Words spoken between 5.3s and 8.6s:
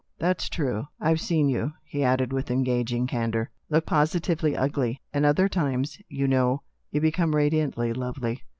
times, you know, you become radiantly lovely."